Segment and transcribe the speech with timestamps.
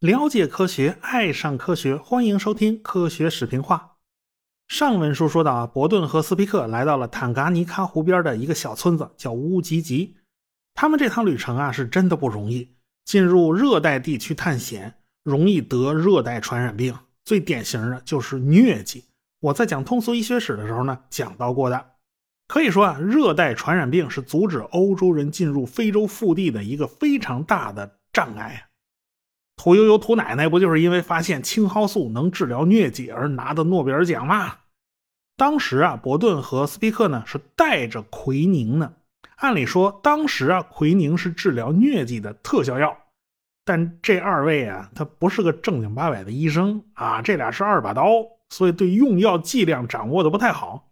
[0.00, 3.96] 了解科学，爱上科学，欢迎收听科学视频化。
[4.68, 10.16] 上文书说到啊，伯顿和斯皮克来到了坦噶尼卡湖边的一个小村子，叫乌吉吉。
[10.74, 12.76] 他们这趟旅程啊，是真的不容易。
[13.04, 14.94] 进入热带地区探险，
[15.24, 16.94] 容易得热带传染病，
[17.24, 19.04] 最典型的就是疟疾。
[19.40, 21.97] 我在讲通俗医学史的时候呢，讲到过的。
[22.48, 28.68] 可以说啊，热带传染病是阻止欧洲人进入非洲腹地的一个非常大的障碍。
[29.56, 34.54] 屠呦呦、屠奶奶不就是因为发现青蒿素能治疗疟疾而拿的诺贝尔奖吗？
[35.36, 38.94] 当时啊，伯顿和斯皮克呢是带着奎宁呢。
[39.36, 42.96] 按理说，当时啊，奎宁是治疗疟疾的特效药，
[43.64, 48.04] 但这二位啊，他不是个正经八百的医生啊，这俩是二把刀，
[48.48, 50.87] 所以对用药剂量掌握的不太好。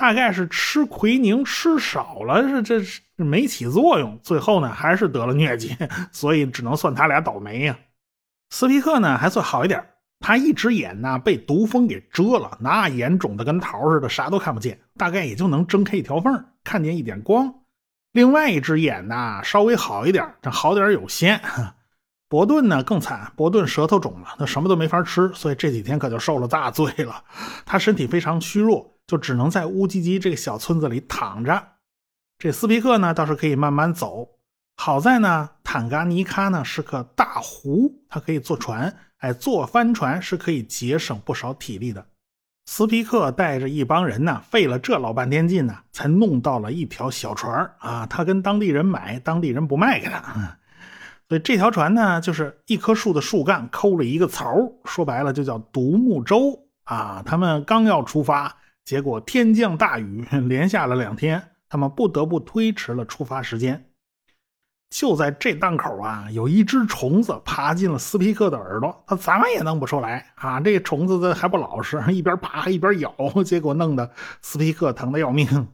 [0.00, 2.80] 大概是吃奎宁吃少了，是这
[3.18, 5.76] 这没起作用，最后呢还是得了疟疾，
[6.10, 7.78] 所以只能算他俩倒霉呀。
[8.48, 9.86] 斯皮克呢还算好一点，
[10.18, 17.52] 他一只眼呢被毒蜂给蛰了，那眼肿的跟桃似的，啥都看不见，大概也就能睁开一条缝，看见一点光。
[18.12, 21.38] 另外一只眼呢稍微好一点，这好点有限。
[22.26, 27.22] 伯顿呢更惨，伯顿舌头肿了，他什么都没法吃，所以这几天可就受了大罪了。
[27.66, 31.60] 他身体非常虚弱，就只能在乌吉吉这个小村子里躺着。
[32.38, 34.28] 这斯皮克呢倒是可以慢慢走。
[34.76, 42.06] 好在呢，坦噶尼卡呢是个大湖，它可以坐船，哎，坐帆船是可以节省不少体力的。
[42.66, 48.06] 斯皮克带着一帮人呢，费了这老半天劲呢，才弄到了一条小船啊。
[48.06, 50.22] 他跟当地人买，当地人不卖给他，
[51.28, 57.24] 所以这条船呢，就是一棵树的树干抠了一个槽，说白了就叫独木舟啊。
[57.26, 63.86] 他们刚要出发，结果天降大雨，连下了两天，他们不得不推迟了出发时间。
[64.90, 70.58] 就在这档口啊，有一只虫子爬进了斯皮克的耳朵，他怎么也弄不出来啊！
[70.58, 73.14] 这虫子还不老实，一边爬一边咬，
[73.44, 74.10] 结果弄得
[74.42, 75.68] 斯皮克疼得要命。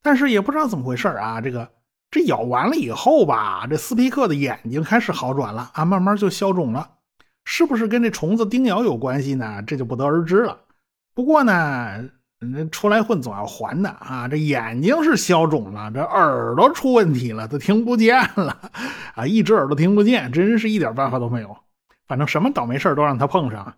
[0.00, 1.68] 但是也不知道怎么回事啊，这个
[2.12, 6.88] 这咬完了以后吧，这斯皮克的眼睛开始好转了啊，慢慢就消肿了，
[7.44, 9.60] 是不是跟这虫子叮咬有关系呢？
[9.66, 10.60] 这就不得而知了。
[11.12, 12.08] 不过呢。
[12.50, 14.28] 那出来混总要还的啊！
[14.28, 18.70] 这眼睛是消肿了，这耳朵出问题了，他听不见了
[19.14, 19.26] 啊！
[19.26, 21.56] 一只耳朵听不见，真是一点办法都没有。
[22.06, 23.74] 反正什么倒霉事都让他碰上。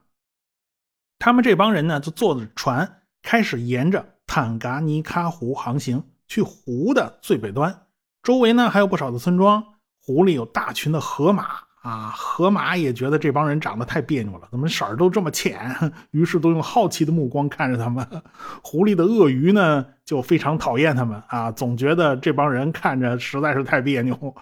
[1.19, 7.83] 他们这帮人呢，就坐着船开始沿着坦噶尼喀湖航行，去湖的最北端。
[8.23, 9.65] 周围呢还有不少的村庄，
[10.03, 11.66] 湖里有大群的河马。
[11.87, 15.71] 啊，河马也觉得这帮人长得太别扭了，怎么色儿都这么浅？
[16.11, 18.05] 于是都用好奇的目光看着他们。
[18.61, 24.35] 狐狸的鳄鱼呢，就非常讨厌他们啊，总觉得这帮人看着实在是太别扭。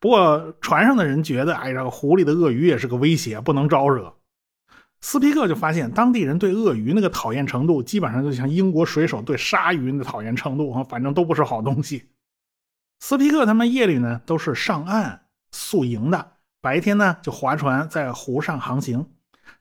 [0.00, 4.14] 不过船上的人觉得，哎，这个湖里的鳄鱼也是个威胁，不能招惹。
[5.02, 12.04] 斯皮克就发现，当地人对鳄鱼那个讨厌程度，基本上就像英国水手对鲨鱼的讨厌程度啊，反正都不是好东西。
[13.00, 15.20] 斯皮克他们夜里呢，都是上岸
[15.52, 16.35] 宿营的。
[16.66, 19.06] 白天呢，就划船在湖上航行。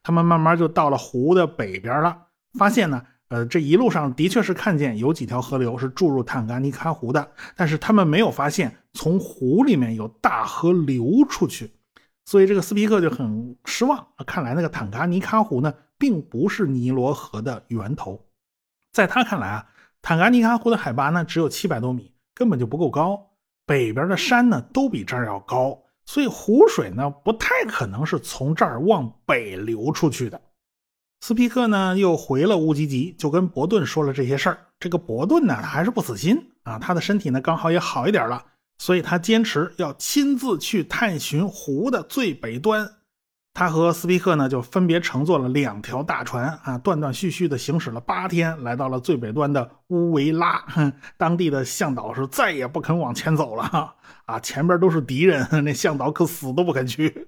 [0.02, 2.18] 他们慢慢就到了湖的北边了，
[2.58, 11.72] 发现呢，呃，这一路上的确是看见有几条河流是注入坦噶尼卡湖的，但是他们没有发现从湖里面有大河流出去。
[12.26, 14.08] 所以这个斯皮克就很失望。
[14.26, 18.26] 看来那个坦噶尼卡湖呢，并不是尼罗河的源头。
[18.92, 19.68] 在他看来啊，
[20.02, 23.30] 坦噶尼卡湖的海拔呢只有七百多米，根本就不够高。
[23.68, 25.80] 北边的山呢都比这儿要高。
[26.06, 30.40] 所以湖水呢不太可能是从这儿往北流出去的。
[31.22, 34.68] 斯皮克呢又回了乌吉吉，就跟伯顿说了这些事儿。
[34.80, 38.46] 这个伯顿呢他还是不死心啊，他的身体呢刚好也好一点了，
[38.78, 42.88] 所以他坚持要亲自去探寻湖的最北端。
[43.56, 50.62] 他和斯皮克呢，就分别乘坐了两条大船啊，断断续续的行驶了八天，来到了最北端的乌维拉。
[51.16, 57.28] 当地的向导是再也不肯往前走了啊，前边都是敌人，那向导可死都不肯去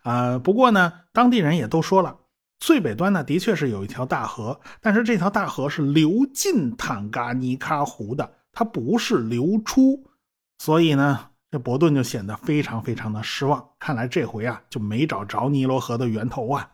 [0.00, 0.38] 啊。
[0.38, 2.16] 不过呢，当地人也都说了，
[2.58, 10.06] 最北端呢的确是有一条大河，但是这条大河是流进坦噶尼喀湖的，它不是流出，
[10.58, 11.32] 所以呢。
[11.50, 16.70] 这伯顿就显得非常非常的失望，看来这回啊就没找着尼罗河的源头啊。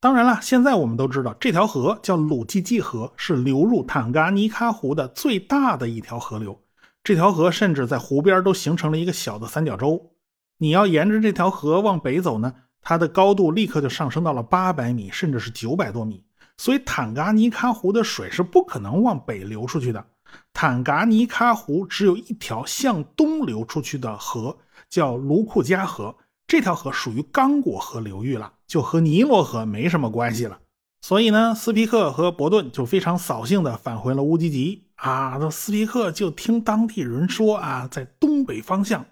[0.00, 6.58] 当然了，现在我们都知道这条河叫鲁基基河，是流入坦噶尼喀湖的最大的一条河流。
[7.02, 10.12] 这条河甚至在湖边都形成了一个小的三角洲。
[10.58, 16.22] 你要沿着这条河往北走呢，它的高度立刻就上升到了八百米，甚至是九百多米。
[16.58, 20.04] 所以坦噶尼喀湖的水是不可能往北流出去的。
[20.52, 26.16] 坦噶尼喀湖只有一条向东流出去的河，叫卢库加河。
[26.46, 30.58] 这条河属于刚果河流域了，就和尼罗河没什么关系了。
[31.00, 35.38] 所以呢，斯皮克和伯顿就非常扫兴地返回了乌吉吉啊。
[35.40, 39.06] 那斯皮克就听当地人说啊，在东北方向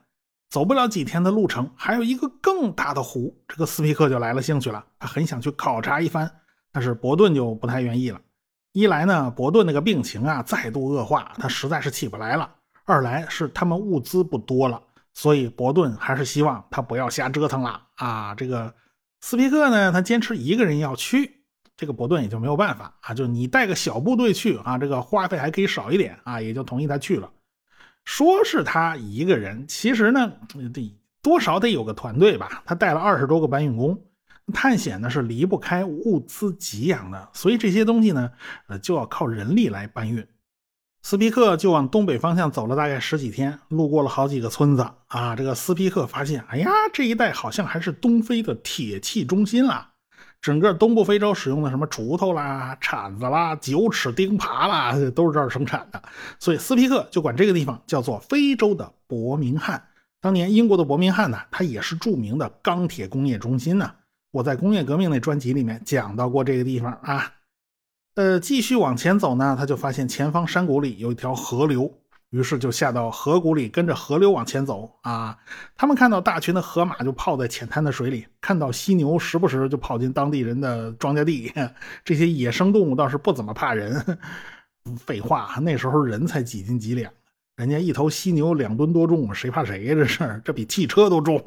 [0.51, 3.35] 走不了几天的路程，还有一个更大的湖。
[3.47, 6.31] 这个斯皮克就来了兴趣了，他很想去考察一番。
[6.73, 8.21] 但是伯顿就不太愿意了。
[8.73, 12.49] 一来呢，伯顿那个病情啊再度恶化，他实在是起不来了；
[12.85, 14.81] 二来是他们物资不多了。
[15.15, 18.35] 所以伯顿还是希望他不要瞎折腾了啊！
[18.37, 18.73] 这个
[19.21, 21.41] 斯皮克呢，他坚持一个人要去，
[21.77, 23.13] 这个伯顿也就没有办法啊。
[23.13, 27.29] 就你带个小部队去啊，这个花费还可以少一点啊，也就同意他去了。
[28.05, 30.31] 说是他一个人，其实呢，
[30.73, 32.63] 得多少得有个团队吧。
[32.65, 34.01] 他带了二十多个搬运工，
[34.53, 38.31] 探险呢是离不开物资给养的，所以这些东西呢，
[38.69, 40.27] 呃，就要靠人力来搬运。
[41.01, 45.37] 斯皮克就往东北方向走了大概十几天，路过了好几个村子啊。
[45.37, 49.93] 这个斯皮克发现，哎呀，这一带好像还是东非的铁器中心啦。
[50.41, 56.03] 整个东部非洲使用的什么锄头啦、铲子啦、九齿钉耙啦，都是这儿生产的。
[56.39, 59.83] 所以斯皮克就管这个地方叫做非洲的伯明翰。
[60.21, 63.93] 当年英国的伯明翰呢，它也是著名的钢铁工业中心呢。
[64.31, 67.33] 我在工业革命那专辑里面讲到过这个地方啊。
[68.15, 71.93] 呃，继续往前走呢，他就发现前方山谷里有一条河流，
[72.31, 75.39] 于是就下到河谷里，跟着河流往前走啊。
[75.77, 81.53] 他们看到大群的河马就泡在浅滩的水里，看到犀牛时不时就跑进当地人的庄稼地。
[82.05, 84.19] 这些野生动物倒是不怎么怕人。
[85.05, 87.13] 废话，那时候人才几斤几两，
[87.57, 89.95] 人家一头犀牛两吨多重，谁怕谁呀？
[89.95, 91.41] 这是，这比汽车都重。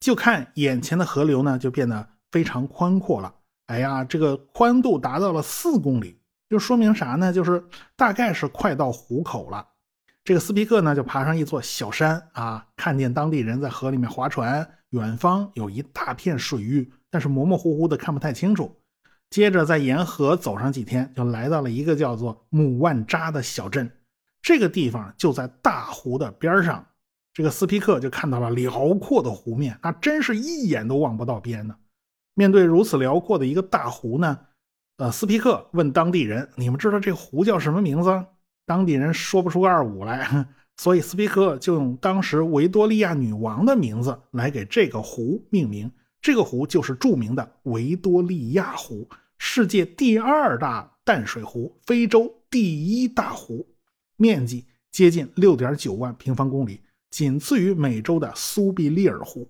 [0.00, 3.32] 就看眼前的河流呢，就变得非常宽阔了。
[3.66, 6.18] 哎呀，这个宽度达到了四公里，
[6.48, 7.32] 就说明啥呢？
[7.32, 7.62] 就是
[7.94, 9.64] 大概是快到湖口了。
[10.24, 18.74] 这个斯皮克呢，就爬上一座小山啊，看见当地人在河里面划船，远方有一大片水域，但是模模糊糊的看不太清楚。
[19.28, 23.90] 接着在沿河走上几天，就来到了一个叫做姆万扎的小镇。
[24.42, 26.84] 这个地方就在大湖的边上，
[27.32, 31.76] 这个斯皮克就看到了辽阔的湖面，那真是一眼都望不到边呢。
[32.34, 34.38] 面对如此辽阔的一个大湖呢，
[34.96, 38.24] 呃，斯皮克问当地人：“你们知道这湖叫什么名字？”
[38.66, 40.46] 当地人说不出个二五来，
[40.78, 45.90] 所以斯皮克就用当时维多利亚女王的名字来给这个湖命名。
[46.22, 53.66] 这个湖就是著名的维多利亚湖，世界第二大淡水湖，非洲第一大湖，
[54.16, 56.80] 面积接近六点九万平方公里，
[57.10, 59.48] 仅次于美洲的苏必利尔湖。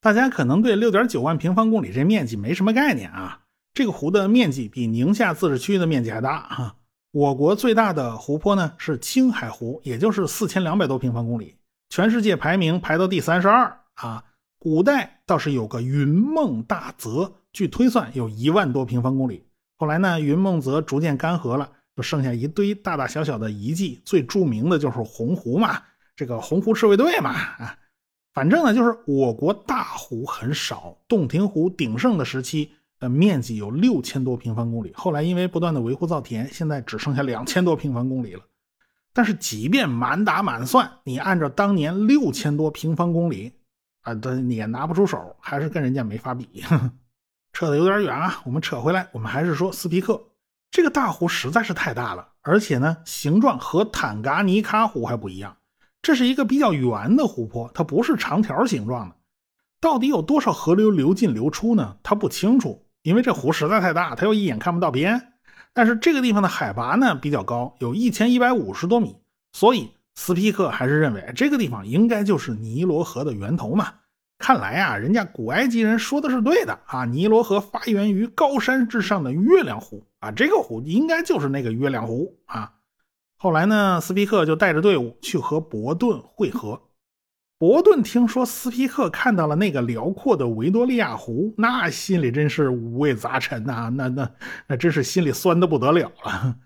[0.00, 3.40] 大家可能对六点九万平方公里这面积没什么概念啊。
[3.74, 6.76] 这个湖的面积比宁夏自治区的面积还大啊。
[7.12, 11.56] 我国最大的湖泊呢是青海湖，也就是四千两百多平方公里，
[11.88, 14.24] 全世界排名排到第三十二啊。
[14.58, 19.46] 古代倒是有个云梦大泽，据推算有一万多平方公里。
[19.78, 25.82] 后来呢，云梦泽逐渐干涸了，就剩下一堆大大小小的遗迹，最著名的就是洪湖嘛，
[26.16, 27.78] 这个洪湖赤卫队嘛啊。
[28.32, 30.98] 反正呢，就是我国大湖很少。
[31.06, 34.92] 洞庭湖鼎盛的时期，呃，面积有六千多平方公里。
[34.94, 38.42] 后来因为不断的维护造田，现在只剩下两千多平方公里了。
[39.14, 43.52] 但是即便满打满算，你按照当年六千多平方公里，
[44.02, 46.62] 啊，你也拿不出手，还是跟人家没法比。
[47.54, 50.22] 扯的有点远啊，我们扯回来，我们还是说斯皮克
[50.70, 55.55] 这个大湖实在是太大了，而且呢，形状和坦噶尼喀湖还不一样。
[56.06, 59.16] 这是一个比较圆的湖泊，它不是长条形状的。
[59.80, 61.96] 到底有多少河流流进流出呢？
[62.04, 65.32] 他不清楚，因为这湖实在太大，他又一眼看不到边。
[65.74, 69.16] 但是这个地方的海拔呢比较高，有一千一百五十多米，
[69.52, 73.94] 所以斯皮克还是认为这个地方应该就是尼罗河的源头嘛。
[74.38, 82.74] 看来啊，人家古埃及人说的是对的啊，尼罗河发源于高山之上的月亮湖啊，这个湖应该就是那个月亮湖啊。
[83.38, 86.82] 后来呢，斯皮克就带着队伍去和伯顿会合。
[87.58, 94.30] 伯顿听说斯皮克看到了那个辽阔的维多利亚湖，那心里真是五味杂陈呐，那那
[94.66, 96.56] 那真是心里酸的不得了了。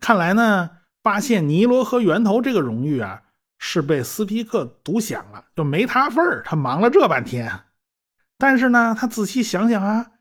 [0.00, 0.70] 看来呢，
[1.02, 3.22] 发现尼罗河源头这个荣誉啊，
[3.58, 6.42] 是被斯皮克独享了，就没他份儿。
[6.44, 7.60] 他忙了这半天，
[8.36, 10.12] 但是呢，他仔细想想啊，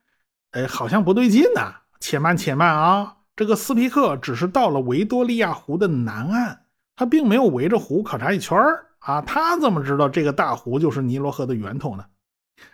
[0.52, 1.82] 哎，好像不对劲呐。
[2.00, 3.18] 且慢且慢啊。
[3.36, 6.60] 这个斯皮克只是到了维多利亚湖的南岸，
[6.96, 8.58] 他并没有围着湖考察一圈
[9.00, 12.06] 啊，他怎么知道这个大湖就是尼罗河的源头呢？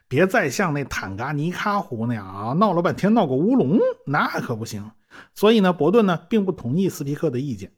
[0.09, 4.91] 别再像那坦噶尼喀湖那样啊，闹了半天闹个乌龙，那可不行。
[5.33, 7.71] 所以呢，伯顿呢并不同意斯皮克的意见。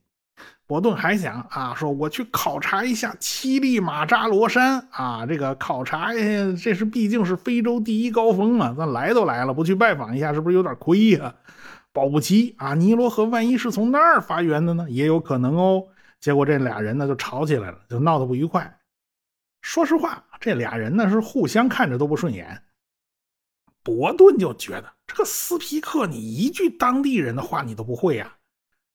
[0.66, 11.36] 伯顿还想啊，说我去考察一下乞力马扎罗山啊，这个考察，这是毕竟是非洲第一高峰啊，咱来都来了，不去拜访一下，是不是有点亏呀？
[11.93, 15.88] 保不齐啊，尼罗河万一是从那儿发源的呢，也有可能哦。
[16.19, 18.79] 结果这俩人呢就吵起来了，就闹得不愉快。
[19.62, 22.63] 说实话，这俩人呢是互相看着都不顺眼。
[23.83, 28.36] 伯顿就觉得这个斯皮克，你一句当地人的话你都不会呀。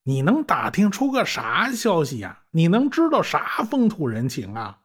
[0.05, 2.41] 你能打听出个啥消息呀？
[2.53, 4.79] 你能知道啥风土人情啊？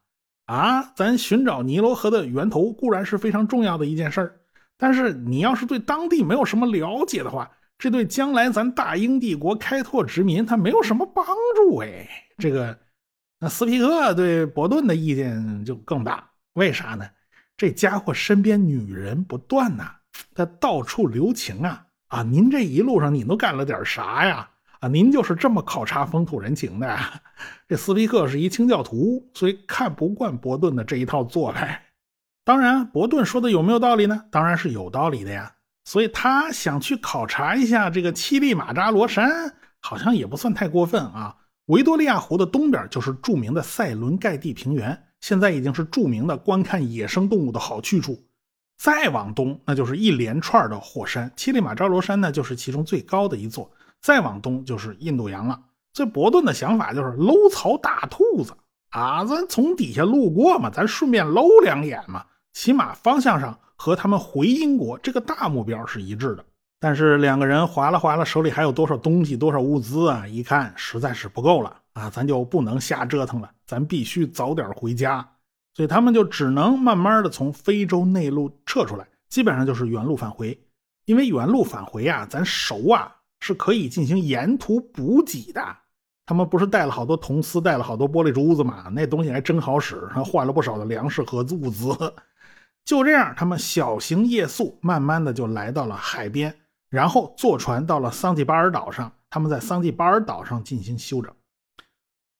[0.45, 4.39] 啊，咱寻找尼罗河的源头固然是非常重要的一件事儿，
[4.77, 7.51] 但是你要是对当地没有什么了解的话，
[7.81, 12.07] 这对将来咱大英帝国开拓殖民，它没有什么帮助哎。
[12.37, 12.77] 这个，
[13.39, 17.09] 那斯皮克对伯顿的意见就更大，为啥呢？
[17.57, 19.95] 这家伙身边女人不断呐，
[20.35, 22.21] 他到处留情啊啊！
[22.21, 24.47] 您这一路上你都干了点啥呀？
[24.81, 26.95] 啊，您就是这么考察风土人情的？
[27.67, 31.83] 这斯皮克是一清教徒，所以看不惯伯顿的这一套做派。
[32.45, 34.25] 当然，伯顿说的有没有道理呢？
[34.29, 35.51] 当然是有道理的呀。
[35.83, 41.35] 所以他想去考察一下这个乞力马扎罗山，好像也不算太过分啊。
[41.65, 48.21] 维多利亚湖的东边就是著名的塞伦盖蒂平原，现在已经是著名的观看野生动物的好去处。
[48.77, 53.71] 再往东，那就是一连串的火山，乞力马扎罗山呢，就是其中最高的一座。
[54.01, 55.61] 再往东就是印度洋了。
[55.93, 58.53] 这伯顿的想法就是搂草打兔子
[58.89, 66.45] 啊，咱从底下路过嘛，咱顺便搂两眼嘛，起码方向上和他们回英国这个大目标是一致的。
[66.79, 70.27] 但是两个人划拉划拉手里还有多少东西、多少物资啊？
[70.27, 75.27] 一看实在是不够了啊，咱就不能瞎折腾了，咱必须早点回家。
[75.73, 80.55] 所以他们就只能慢慢的从非洲内陆撤出来，基本上就是原路返回。
[81.05, 83.15] 因为原路返回啊，咱熟啊。
[83.39, 85.59] 是可以进行沿途补给的。
[86.27, 88.89] 他们不是带了好多铜丝，带了好多玻璃珠子吗？
[88.93, 91.89] 那东西还真好使，换了不少的粮食和物资。
[92.85, 96.53] 就这样，他们小行夜宿，慢慢的就来到了海边，
[96.89, 99.11] 然后坐船到了桑吉巴尔岛上。
[99.29, 101.33] 他们在桑吉巴尔岛上进行休整。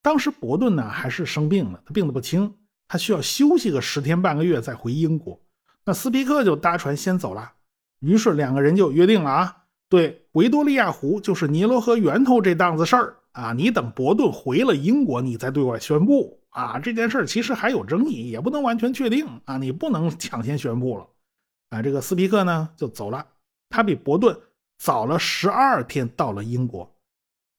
[0.01, 2.53] 当时伯顿呢还是生病了，他病得不轻，
[2.89, 5.39] 他需要休息个十天半个月再回英国。
[5.85, 7.53] 那斯皮克就搭船先走了，
[8.01, 9.57] 于是两个人就约定了啊。
[9.87, 13.53] 对，维多利亚湖就是尼罗河源头这档子事儿啊！
[13.53, 16.79] 你等伯顿回了英国，你再对外宣布啊！
[16.79, 19.57] 这件事其实还有争议，也不能完全确定啊！
[19.57, 21.07] 你不能抢先宣布了
[21.69, 21.81] 啊！
[21.81, 23.25] 这个斯皮克呢就走了，
[23.69, 24.37] 他比伯顿
[24.77, 26.93] 早了十二天到了英国。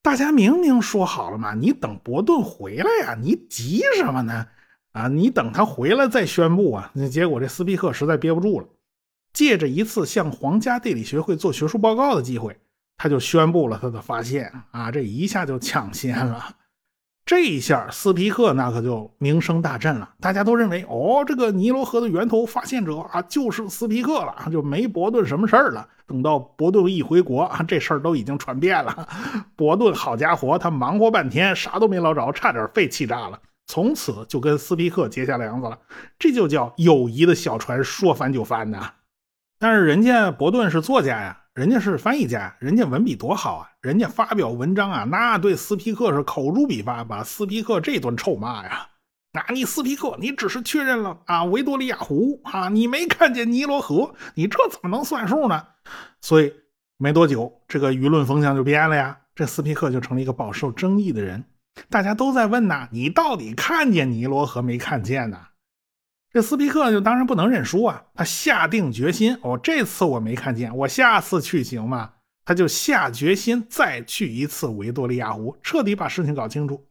[0.03, 4.47] 大家明明说好了嘛，你等伯顿回来呀，你急什么呢？
[4.93, 6.91] 啊，你等他回来再宣布啊！
[6.95, 8.67] 那结果这斯皮克实在憋不住了。
[9.33, 12.59] 借着一次向皇家地理学会做学术报告的机会，
[12.99, 14.91] 他就宣布了他的发现啊！
[14.91, 16.57] 这一下就抢先了，
[17.25, 20.11] 这一下斯皮克那可就名声大振了。
[20.21, 25.87] 大家都认为，哦，这个尼罗河的源头发现者啊，就是斯皮克了，就没伯顿什么事儿了。
[26.07, 29.09] 等到伯顿一回国啊，这事儿都已经传遍了。
[29.55, 33.39] 伯顿好家伙，他忙活半天，啥都没捞着，差点肺气炸了。
[33.67, 35.79] 从此就跟斯皮克结下梁子了。
[36.19, 38.95] 这就叫友谊的小船说翻就翻呐！
[39.59, 43.69] 但是人家伯顿是作家呀，人家是翻译家，人家文笔多好啊！
[43.83, 48.89] 人家发表文章啊，那对斯皮克是口诛笔伐，把斯皮克这顿臭骂呀！
[49.35, 55.63] 那你斯皮克，你只是确认了啊维多利亚湖啊，你没看见尼罗河，你这怎么能算数呢？
[56.23, 56.51] 所以
[56.97, 61.45] 没多久，这个舆论风向就变了呀，这斯皮克就成了一个饱受争议的人，
[61.91, 65.39] 大家都在问呐，你到底看见尼罗河没看见呢？
[66.33, 68.05] 这斯皮克就当然不能认输啊！
[68.15, 72.13] 他下定决心，哦，这次我没看见，我下次去行吗？
[72.45, 76.87] 他就下决心再去一次维多利亚湖，彻底把事情搞清楚。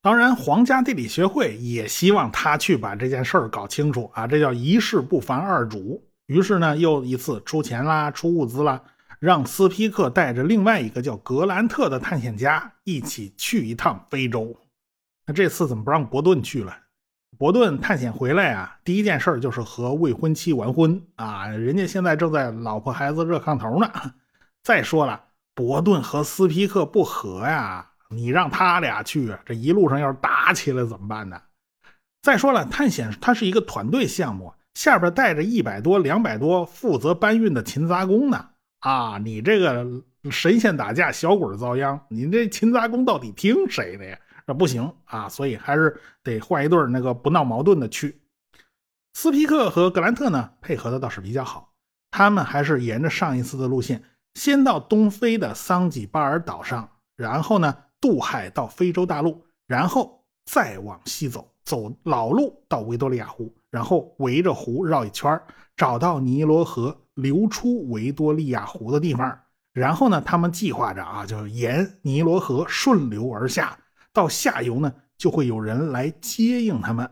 [0.00, 4.26] 当然，皇家地理学会也希望他去把这件事儿搞清楚啊！
[4.26, 6.02] 这叫一事不烦二主。
[6.26, 8.82] 于是呢，又一次出钱啦，出物资啦，
[9.20, 14.56] 让斯皮克带着另外一个叫格兰特的探险家一起去一趟非洲。
[15.26, 16.74] 那这次怎么不让伯顿去了？
[17.38, 21.46] 伯顿探险回来啊，第一件事就是和未婚妻完婚啊！
[21.48, 23.90] 人家现在正在老婆孩子热炕头呢。
[24.62, 25.22] 再说了，
[25.54, 31.40] 伯顿和斯皮克不和呀，你让他俩去，这一路上要是打起来怎么办呢？
[32.22, 38.48] 再说了，探险它是一个团队项目，下边带着一百多、两百多负责搬运的勤杂工呢。
[38.80, 39.86] 啊，你这个
[40.30, 44.18] 神仙打架，小鬼遭殃，你这勤杂工到底听谁的呀？
[44.46, 48.20] 这不行啊，所以还是得换一对那个不闹矛盾的去。
[49.14, 51.72] 斯皮克和格兰特呢配合的倒是比较好，
[52.10, 54.02] 他们还是沿着上一次的路线，
[54.34, 65.40] 先到东非的桑吉巴尔岛上，然后呢渡海到非洲大陆，然后再往西走，走老路到维多利亚湖，然后围着湖绕一圈，
[65.76, 69.40] 找到尼罗河流出维多利亚湖的地方。
[69.72, 73.78] 然后呢，他们计划着啊，就沿尼罗河顺流而下，
[74.16, 77.08] 到下游呢，就会有人来接应他们。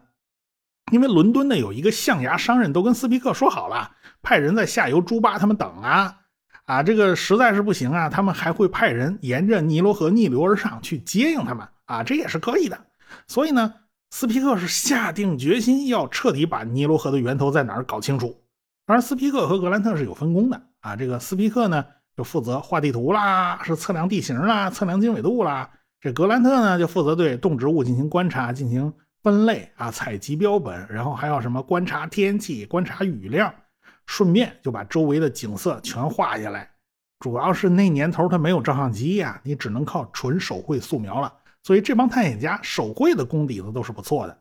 [0.90, 3.90] 因为伦敦呢有一个象牙商人，都跟斯皮克说好了，
[4.22, 6.16] 派人在下游朱巴他们等啊。
[6.64, 12.86] 啊，这个实在是不行啊，他们还会派人沿着尼罗河逆流而上去接应他们啊，这也是可以的。
[13.26, 13.74] 所以呢，
[14.10, 18.42] 斯皮克是下定决心要彻底把尼罗河的源头在哪儿搞清楚。
[18.86, 21.84] 而斯皮克和格兰特是有分工的啊，这个斯皮克呢
[22.16, 25.70] 就负责画地图啦，是测量地形啦，测量经纬度啦。
[26.04, 28.92] 这格兰特呢就负责对动植物进行观察，进行
[29.22, 33.54] 分类啊，采集标本，然后还要什么观察天气，观察雨量。
[34.04, 36.70] 顺便就把周围的景色全画下来，
[37.20, 41.32] 主要是那年头他没有照相机呀，你只能靠纯手绘素描了。
[41.62, 44.38] 所以这帮探险家手绘的功底子都是不错的。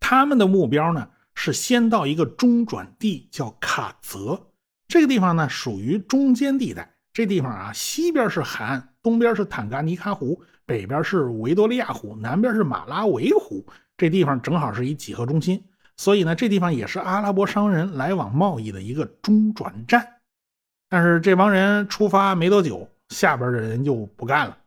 [0.00, 4.48] 他们的目标呢是先到一个中转地，叫卡泽。
[4.88, 6.96] 这个地方呢属于中间地带。
[7.12, 13.64] 这地方啊，西边是海岸，东边是坦噶尼卡湖，北边是维多利亚湖，南边是马拉维湖。
[13.96, 15.62] 这地方正好是一几何中心。
[15.96, 20.04] 所以呢，这地方也是阿拉伯商人来往贸易的一个中转站。
[20.88, 24.58] 但是这帮人出发没多久，下边的人就不干了。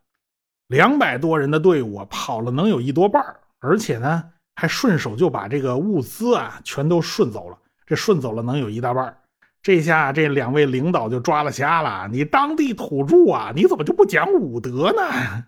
[0.68, 3.22] 两百多人的队伍跑了能有一多半
[3.58, 7.58] 而且呢，还顺手就把这个物资啊全都顺走了。
[7.84, 9.14] 这顺走了能有一大半
[9.62, 12.08] 这下这两位领导就抓了瞎了。
[12.10, 15.44] 你当地土著啊，你怎么就不讲武德呢？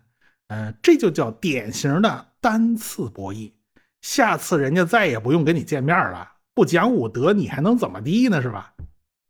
[0.49, 3.53] 嗯，这就叫典型的单次博弈。
[4.03, 8.43] 下次人家再也不用跟你见面了，不讲武德，你还能怎么地呢？
[8.43, 8.75] 是吧？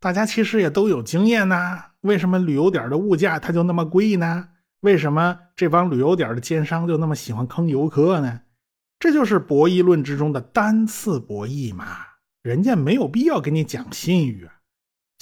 [0.01, 1.85] 大家其实也都有经验呐。
[2.01, 4.49] 为什么旅游点的物价它就那么贵呢？
[4.81, 8.41] 为什么这帮旅游点的奸商就那么喜欢坑游客呢？
[8.99, 11.99] 这就是博弈论之中的单次博弈嘛。
[12.43, 14.45] 人家没有必要跟你讲信誉。
[14.47, 14.55] 啊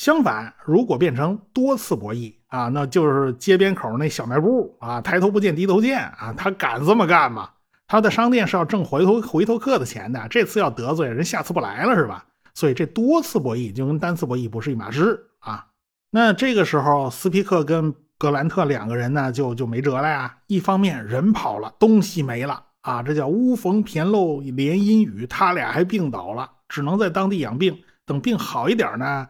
[0.01, 7.51] 相反，如果变成多次博弈啊，那就是街边口那小卖部啊，抬头不见低头见啊，他敢这么干吗？
[7.87, 12.25] 他的商店是要挣回头回头客的钱的，这次要得罪人，下次不来了是吧？
[12.55, 15.67] 所以这多次博弈就跟单次博弈不是一码事啊。
[16.09, 20.35] 那这个时候，斯皮克跟格兰特两个人呢，就就没辙了呀。
[20.47, 29.29] 一方面人跑了，东西没了啊，这叫屋逢骈漏连阴雨，他俩还病倒了，只能在当地养病，等病好一点呢。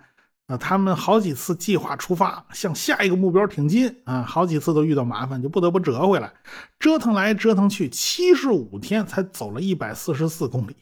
[0.51, 6.33] 啊他们好几次计划出发，向下一个目标挺进啊，好几次都遇到麻烦，就不得不折回来，
[6.81, 10.75] 折腾来折腾去，七十五天才走了一百四十四公里。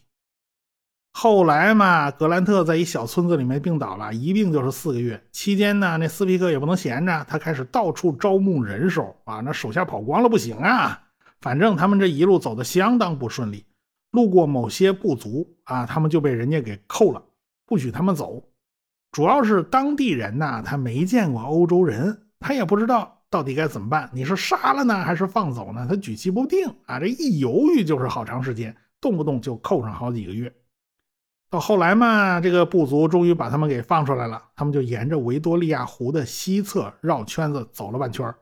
[1.12, 5.22] 后来嘛，格兰特在一小村子里面病倒了，一病就是四个月。
[5.32, 10.98] 期间呢，那斯皮克也不能闲着，他开始到处招募人手啊，那手下跑光了不行啊。
[11.40, 13.66] 反正他们这一路走的相当不顺利，
[14.12, 17.22] 路过某些部族啊，他们就被人家给扣了，
[17.66, 18.42] 不许他们走。
[19.10, 24.10] 主要是当地人呐，他没见过欧洲人，他也不知道到底该怎么办。
[24.12, 25.86] 你是杀了呢，还是放走呢？
[25.88, 27.00] 他举棋不定啊！
[27.00, 30.52] 这一犹豫就是好长时间，动不动就扣上好几个月。
[31.50, 38.32] 到后来嘛，这个部族终于把他们给放出来了，他们就沿着维多利亚湖的西侧绕圈子走了半圈，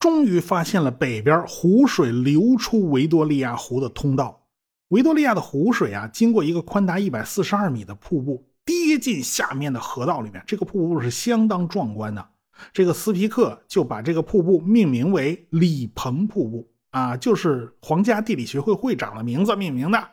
[0.00, 4.46] 终于发现了北边湖水流出维多利亚湖的通道。
[4.88, 8.48] 维多利亚的湖水啊，经过一个宽达一百四十二米的瀑布。
[8.66, 12.28] 跌进下面的河道里面，这个瀑布是相当壮观的。
[12.72, 20.10] 这个斯皮克就把这个瀑布命名为李鹏瀑布啊，就是皇家地理学会会长的名字命名的。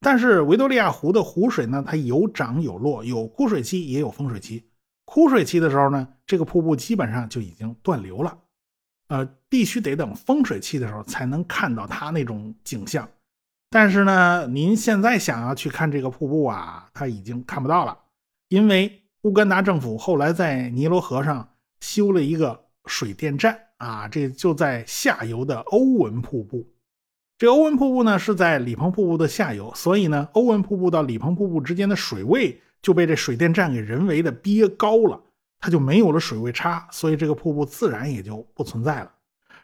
[0.00, 4.64] 但是维多利亚湖的湖水呢，它有涨有落，有枯水期也有丰水期。
[5.04, 8.38] 枯水期的时候呢，这个瀑布基本上就已经断流了，
[9.08, 13.08] 呃，必须得等丰水期的时候才能看到它那种景象。
[13.70, 17.98] 但是呢，您现在想要去看这个瀑布啊，它已经看不到了，
[18.48, 21.48] 因为乌干达政府后来在尼罗河上
[21.80, 26.66] 修了一个水电站啊，这就在下游的欧文瀑布。
[27.36, 35.20] 这欧文瀑布呢是在里彭瀑布的下游，所以呢，欧文瀑布到里彭瀑布之间的水位就被这水电站给人为的憋高了，
[35.60, 39.12] 它就没有了水位差，所以这个瀑布自然也就不存在了。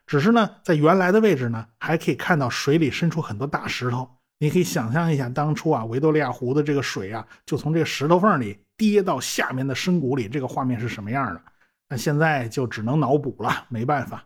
[0.06, 4.08] 只是呢，在原来的位置呢，还可以看到水里伸出很多大石头。
[4.38, 11.40] 你可以想象一下，当初啊，维多利亚湖的这个水啊，就从这个石头缝里跌到下面的深谷里，这个画面是什么样的？
[11.88, 14.24] 那现在就只能脑补了，没办法。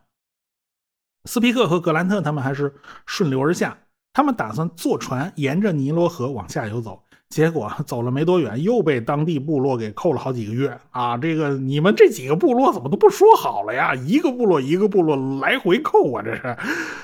[1.24, 3.76] 斯皮克和格兰特他们还是顺流而下，
[4.12, 11.16] 他们打算坐船沿着尼罗河往下游走，结果走了没多远，又被当地部落给扣了好几个月啊！
[11.18, 13.94] 这个你们这几个部落怎么都不说好了呀？
[13.94, 16.22] 一个部落一个部落来回扣啊！
[16.22, 16.56] 这是，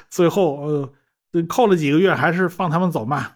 [0.08, 0.90] 最后
[1.32, 3.32] 呃，扣了几个月，还是放他们走嘛？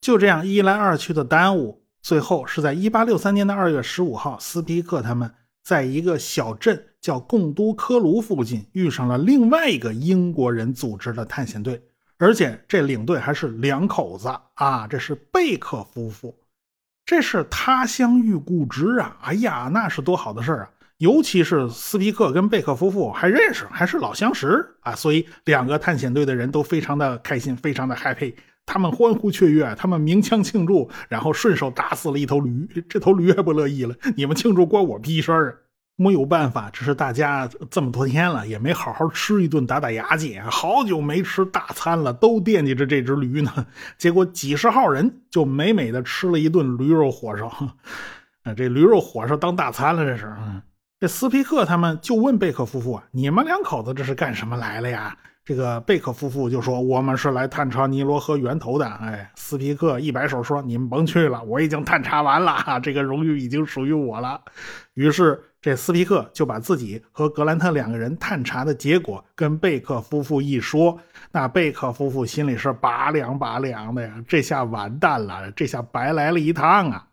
[0.00, 5.32] 就这样一来二去的耽误，最后是在一八六三年的二月十五号，斯皮克他们
[5.64, 11.82] 在一个小镇叫贡都科卢附近遇上了另外一个英国人组织的探险队。
[12.18, 16.34] 而且这领队还是两口子啊，这是贝克夫妇，
[17.04, 19.16] 这是他乡遇故知啊！
[19.22, 20.70] 哎呀，那是多好的事儿啊！
[20.98, 35.65] 尤其是斯皮克跟贝克夫妇还认识，还是老相识啊，所以两个探险队的人都非常的开心，非常的 happy，他们欢呼雀跃，他们鸣枪庆祝，然后顺手打死了一头驴，这头驴还不乐意了，你们庆祝关我屁事儿啊！
[35.98, 43.66] 没有办法，只是大家这么多天了，也没好好吃一顿打打牙祭，好久没吃大餐了，都惦记着这只驴呢。
[43.96, 47.50] 结果几十号人就美美的吃了一顿驴肉火烧，
[48.54, 50.30] 这驴肉火烧当大餐了，这是。
[51.00, 64.42] 这斯皮克他们就问贝克夫妇：“你们两口子这是干什么来了呀？”这个贝克夫妇就说：“我们是来探查尼罗河源头的。”哎，斯皮克一摆手说：“你们甭去了，我已经探查完了，这个荣誉已经属于我了。”
[64.92, 65.40] 于是。
[65.66, 70.96] 这斯皮克就把自己和格兰特两个人探查的结果跟贝克夫妇一说，
[71.32, 77.08] 那贝克夫妇心里是拔凉拔凉的呀，这下完蛋了，这下白来了一趟啊！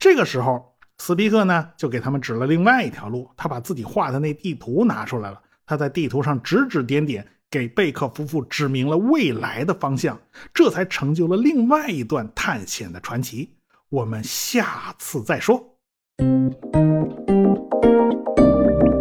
[0.00, 10.18] 这个时候，斯皮克呢就给他们指了另外一条路，他把自己画的那地图拿出来了，他在地图上指指点点，给贝克夫妇指明了未来的方向，
[10.52, 13.54] 这才成就了另外一段探险的传奇。
[13.88, 15.76] 我们下次再说。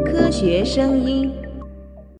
[0.05, 1.46] 科学声音。